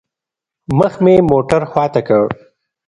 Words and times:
مخ 0.77 0.93
مې 1.03 1.15
موټر 1.31 1.61
خوا 1.71 1.85
ته 1.93 2.01
كړ. 2.07 2.25